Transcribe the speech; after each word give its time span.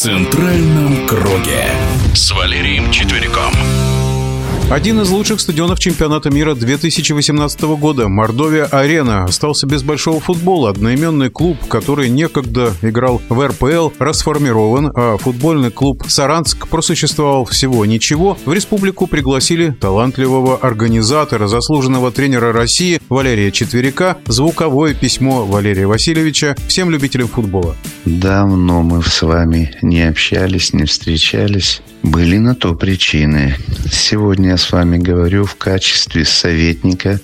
центральном 0.00 1.06
круге» 1.06 1.62
с 2.14 2.30
Валерием 2.30 2.90
Четвериком. 2.90 3.52
Один 4.70 5.00
из 5.00 5.10
лучших 5.10 5.40
стадионов 5.40 5.80
чемпионата 5.80 6.30
мира 6.30 6.54
2018 6.54 7.60
года, 7.62 8.06
Мордовия-Арена, 8.06 9.24
остался 9.24 9.66
без 9.66 9.82
большого 9.82 10.20
футбола. 10.20 10.70
Одноименный 10.70 11.28
клуб, 11.28 11.58
который 11.66 12.08
некогда 12.08 12.72
играл 12.80 13.20
в 13.28 13.48
РПЛ, 13.48 13.90
расформирован, 13.98 14.92
а 14.94 15.16
футбольный 15.16 15.72
клуб 15.72 16.04
Саранск 16.06 16.68
просуществовал 16.68 17.46
всего 17.46 17.84
ничего. 17.84 18.38
В 18.44 18.52
республику 18.52 19.08
пригласили 19.08 19.70
талантливого 19.72 20.58
организатора, 20.58 21.48
заслуженного 21.48 22.12
тренера 22.12 22.52
России 22.52 23.00
Валерия 23.08 23.50
Четверика, 23.50 24.18
звуковое 24.26 24.94
письмо 24.94 25.46
Валерия 25.46 25.88
Васильевича 25.88 26.54
всем 26.68 26.90
любителям 26.90 27.26
футбола. 27.26 27.74
Давно 28.04 28.82
мы 28.82 29.02
с 29.02 29.20
вами 29.22 29.74
не 29.82 30.02
общались, 30.02 30.72
не 30.72 30.84
встречались. 30.84 31.82
Были 32.02 32.38
на 32.38 32.54
то 32.54 32.74
причины. 32.74 33.56
Сегодня 33.90 34.56
с 34.60 34.72
вами 34.72 34.98
говорю 34.98 35.46
в 35.46 35.56
качестве 35.56 36.26
советника 36.26 37.18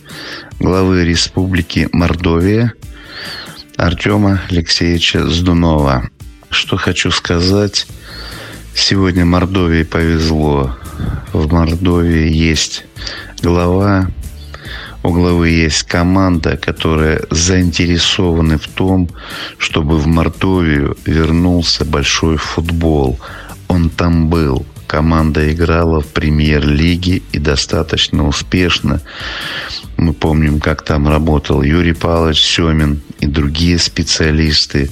главы 0.59 1.05
Республики 1.05 1.87
Мордовия 1.93 2.73
Артема 3.77 4.41
Алексеевича 4.49 5.29
Сдунова. 5.29 6.09
Что 6.49 6.79
хочу 6.79 7.11
сказать. 7.11 7.87
Сегодня 8.75 9.27
Мордовии 9.27 9.83
повезло. 9.83 10.75
В 11.35 11.53
Мордовии 11.53 12.33
есть 12.33 12.87
глава, 13.43 14.09
у 15.03 15.11
главы 15.11 15.51
есть 15.51 15.83
команда, 15.83 16.57
которая 16.57 17.21
заинтересована 17.31 18.57
в 18.57 18.67
том, 18.67 19.11
чтобы 19.59 19.99
в 19.99 20.07
Мордовию 20.07 20.97
вернулся 21.05 21.85
большой 21.85 22.39
футбол– 22.39 23.21
он 23.69 23.91
там 23.91 24.29
был. 24.29 24.65
Команда 24.87 25.53
играла 25.53 26.01
в 26.01 26.07
премьер-лиге 26.07 27.23
и 27.33 27.39
достаточно 27.39 28.27
успешно. 28.27 29.01
Мы 29.97 30.13
помним, 30.13 30.61
как 30.61 30.83
там 30.83 31.09
работал 31.09 31.63
Юрий 31.63 31.93
Павлович 31.93 32.43
Семин 32.43 33.03
и 33.19 33.27
другие 33.27 33.79
специалисты. 33.79 34.91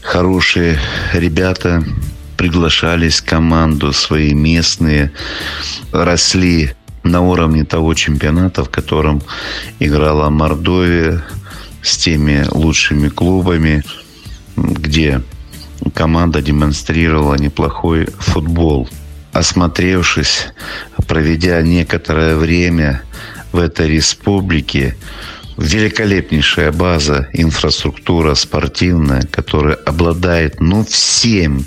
Хорошие 0.00 0.78
ребята 1.12 1.84
приглашались 2.36 3.20
в 3.20 3.26
команду, 3.26 3.92
свои 3.92 4.32
местные, 4.32 5.12
росли 5.92 6.72
на 7.02 7.20
уровне 7.20 7.64
того 7.64 7.94
чемпионата, 7.94 8.64
в 8.64 8.70
котором 8.70 9.22
играла 9.78 10.30
Мордовия 10.30 11.22
с 11.82 11.98
теми 11.98 12.46
лучшими 12.50 13.08
клубами, 13.08 13.84
где 14.56 15.20
команда 15.92 16.42
демонстрировала 16.42 17.34
неплохой 17.34 18.06
футбол. 18.18 18.88
Осмотревшись, 19.32 20.48
проведя 21.08 21.60
некоторое 21.62 22.36
время 22.36 23.02
в 23.52 23.58
этой 23.58 23.88
республике, 23.88 24.96
великолепнейшая 25.56 26.72
база, 26.72 27.28
инфраструктура 27.32 28.34
спортивная, 28.34 29.22
которая 29.22 29.74
обладает 29.74 30.60
ну, 30.60 30.84
всем 30.84 31.64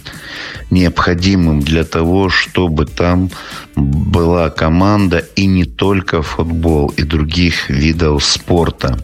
необходимым 0.70 1.62
для 1.62 1.84
того, 1.84 2.30
чтобы 2.30 2.86
там 2.86 3.30
была 3.76 4.50
команда 4.50 5.20
и 5.36 5.46
не 5.46 5.66
только 5.66 6.22
футбол, 6.22 6.90
и 6.90 7.04
других 7.04 7.70
видов 7.70 8.24
спорта. 8.26 9.00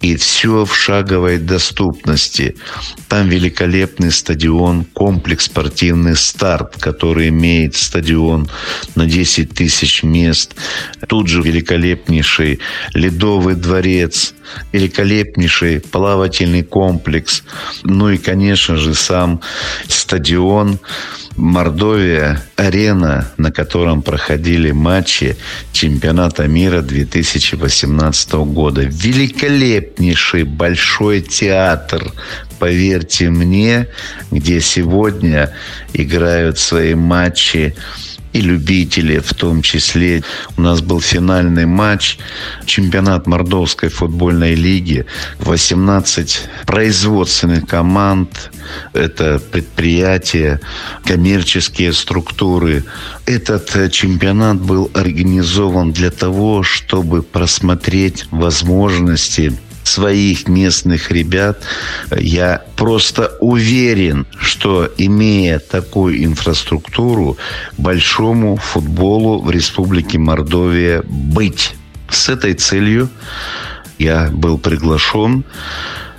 И 0.00 0.16
все 0.16 0.64
в 0.64 0.74
шаговой 0.74 1.38
доступности. 1.38 2.56
Там 3.08 3.28
великолепный 3.28 4.10
стадион, 4.10 4.84
комплекс 4.84 5.46
спортивный 5.46 6.16
«Старт», 6.16 6.76
который 6.80 7.28
имеет 7.28 7.76
стадион 7.76 8.48
на 8.96 9.06
10 9.06 9.54
тысяч 9.54 10.02
мест. 10.02 10.54
Тут 11.06 11.28
же 11.28 11.42
великолепнейший 11.42 12.60
ледовый 12.94 13.54
дворец, 13.54 14.34
великолепнейший 14.72 15.80
плавательный 15.80 16.62
комплекс. 16.62 17.42
Ну 17.84 18.10
и, 18.10 18.18
конечно 18.18 18.76
же, 18.76 18.94
сам 18.94 19.40
стадион 19.88 20.78
Мордовия– 21.36 22.42
арена, 22.56 23.30
на 23.36 23.52
котором 23.52 24.00
проходили 24.00 24.70
матчи 24.70 25.36
чемпионата 25.72 26.48
мира 26.48 26.80
2018 26.80 28.32
года. 28.46 28.82
Великолепнейший 28.82 30.44
большой 30.44 31.20
театр, 31.20 32.10
поверьте 32.58 33.28
мне, 33.28 33.88
где 34.30 34.60
сегодня 34.60 35.52
играют 35.92 36.58
свои 36.58 36.94
матчи 36.94 37.74
и 38.36 38.40
любители 38.42 39.18
в 39.18 39.32
том 39.32 39.62
числе. 39.62 40.22
У 40.56 40.60
нас 40.60 40.82
был 40.82 41.00
финальный 41.00 41.64
матч, 41.64 42.18
чемпионат 42.66 43.26
Мордовской 43.26 43.88
футбольной 43.88 44.54
лиги. 44.54 45.06
18 45.38 46.42
производственных 46.66 47.66
команд, 47.66 48.50
это 48.92 49.40
предприятия, 49.52 50.60
коммерческие 51.04 51.94
структуры. 51.94 52.84
Этот 53.24 53.74
э, 53.74 53.88
чемпионат 53.88 54.60
был 54.60 54.90
организован 54.92 55.92
для 55.92 56.10
того, 56.10 56.62
чтобы 56.62 57.22
просмотреть 57.22 58.26
возможности 58.30 59.52
своих 59.86 60.48
местных 60.48 61.10
ребят. 61.10 61.62
Я 62.16 62.62
просто 62.76 63.36
уверен, 63.40 64.26
что 64.38 64.90
имея 64.98 65.58
такую 65.58 66.24
инфраструктуру, 66.24 67.36
большому 67.78 68.56
футболу 68.56 69.40
в 69.40 69.50
Республике 69.50 70.18
Мордовия 70.18 71.02
быть. 71.04 71.74
С 72.08 72.28
этой 72.28 72.54
целью 72.54 73.08
я 73.98 74.28
был 74.30 74.58
приглашен 74.58 75.44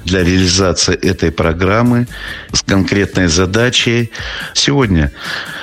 для 0.08 0.24
реализации 0.24 0.96
этой 0.96 1.32
программы 1.32 2.08
с 2.54 2.64
конкретной 2.64 3.28
задачей. 3.28 4.12
Сегодня 4.54 5.12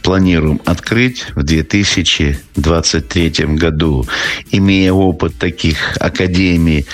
планируем 0.03 0.61
открыть 0.65 1.25
в 1.35 1.43
2023 1.43 3.29
году. 3.55 4.05
Имея 4.51 4.93
опыт 4.93 5.37
таких 5.37 5.97
академий, 5.99 6.85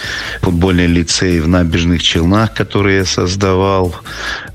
футбольный 0.41 0.87
лицей 0.87 1.39
в 1.39 1.47
Набережных 1.47 2.01
Челнах, 2.03 2.53
который 2.53 2.97
я 2.97 3.05
создавал 3.05 3.95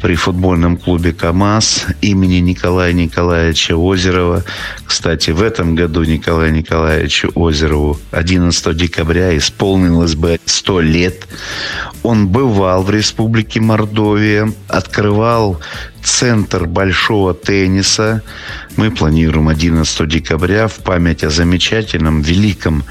при 0.00 0.14
футбольном 0.14 0.76
клубе 0.76 1.12
КАМАЗ 1.12 1.86
имени 2.00 2.36
Николая 2.36 2.92
Николаевича 2.92 3.76
Озерова. 3.76 4.44
Кстати, 4.84 5.30
в 5.30 5.42
этом 5.42 5.74
году 5.74 6.04
Николаю 6.04 6.52
Николаевичу 6.52 7.30
Озерову 7.34 7.98
11 8.10 8.76
декабря 8.76 9.36
исполнилось 9.36 10.14
бы 10.14 10.38
100 10.44 10.80
лет. 10.80 11.28
Он 12.02 12.28
бывал 12.28 12.82
в 12.82 12.90
Республике 12.90 13.60
Мордовия, 13.60 14.52
открывал 14.68 15.60
центр 16.02 16.66
большого 16.66 17.34
тенниса. 17.34 18.22
Мы 18.76 18.90
планируем 18.90 19.48
11 19.48 20.08
декабря 20.08 20.66
в 20.66 20.76
память 20.76 21.24
о 21.24 21.30
замечательном, 21.30 22.22
великом 22.22 22.84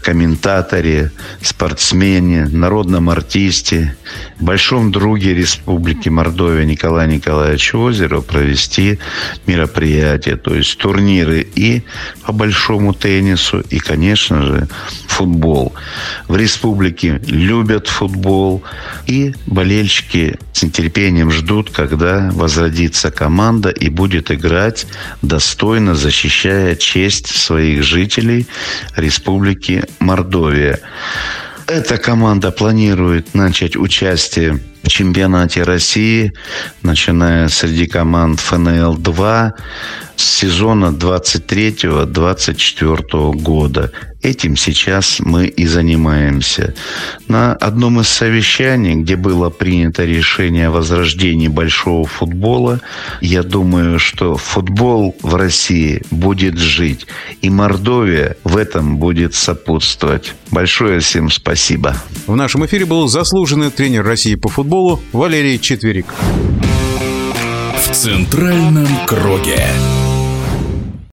комментаторе, 0.00 1.10
спортсмене, 1.40 2.46
народном 2.46 3.10
артисте, 3.10 3.96
большом 4.38 4.92
друге 4.92 5.34
Республики 5.34 6.08
Мордовия 6.08 6.64
Николая 6.64 7.06
Николаевича 7.06 7.76
Озерова 7.76 8.20
провести 8.20 8.98
мероприятия, 9.46 10.36
то 10.36 10.54
есть 10.54 10.76
турниры 10.78 11.46
и 11.54 11.82
по 12.24 12.32
большому 12.32 12.92
теннису, 12.92 13.60
и, 13.60 13.78
конечно 13.78 14.42
же, 14.42 14.68
футбол. 15.06 15.72
В 16.28 16.36
республике 16.36 17.20
любят 17.26 17.88
футбол, 17.88 18.62
и 19.06 19.34
болельщики 19.46 20.38
с 20.52 20.62
нетерпением 20.62 21.30
ждут, 21.30 21.70
когда 21.70 22.30
возродится 22.32 23.10
команда 23.10 23.70
и 23.70 23.88
будет 23.88 24.30
играть 24.30 24.86
достойно, 25.22 25.94
защищая 25.94 26.76
честь 26.76 27.28
своих 27.28 27.82
жителей 27.82 28.46
Республики 28.96 29.84
Мордовия. 29.98 30.80
Эта 31.66 31.96
команда 31.96 32.50
планирует 32.50 33.32
начать 33.34 33.76
участие 33.76 34.60
в 34.82 34.88
чемпионате 34.88 35.62
России, 35.62 36.32
начиная 36.82 37.48
среди 37.48 37.86
команд 37.86 38.40
ФНЛ-2 38.40 39.52
с 40.16 40.22
сезона 40.22 40.86
23-24 40.86 43.32
года. 43.34 43.92
Этим 44.22 44.56
сейчас 44.56 45.18
мы 45.18 45.46
и 45.46 45.66
занимаемся. 45.66 46.74
На 47.26 47.54
одном 47.54 48.00
из 48.00 48.08
совещаний, 48.08 48.94
где 48.94 49.16
было 49.16 49.50
принято 49.50 50.04
решение 50.04 50.68
о 50.68 50.70
возрождении 50.70 51.48
большого 51.48 52.06
футбола, 52.06 52.80
я 53.20 53.42
думаю, 53.42 53.98
что 53.98 54.36
футбол 54.36 55.16
в 55.22 55.34
России 55.34 56.02
будет 56.12 56.56
жить. 56.56 57.08
И 57.40 57.50
Мордовия 57.50 58.36
в 58.44 58.56
этом 58.56 58.98
будет 58.98 59.34
сопутствовать. 59.34 60.34
Большое 60.52 61.00
всем 61.00 61.28
спасибо. 61.28 61.96
В 62.28 62.36
нашем 62.36 62.64
эфире 62.66 62.84
был 62.84 63.08
заслуженный 63.08 63.72
тренер 63.72 64.04
России 64.04 64.36
по 64.36 64.48
футболу 64.48 65.00
Валерий 65.12 65.58
Четверик. 65.58 66.06
В 67.74 67.92
центральном 67.92 68.88
круге. 69.06 69.66